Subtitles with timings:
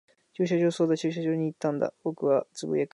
[0.33, 0.71] 駐車場。
[0.71, 1.93] そうだ、駐車場に行ったんだ。
[2.03, 2.89] 僕は呟く、声を出す。